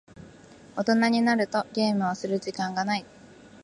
[0.75, 3.05] 大人になるとゲームをする時間がない。